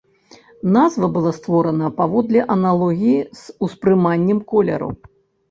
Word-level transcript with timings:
Назва 0.77 1.09
была 1.17 1.33
створана 1.39 1.89
паводле 1.99 2.41
аналогіі 2.55 3.19
з 3.43 3.57
успрыманнем 3.69 4.43
колеру. 4.55 4.91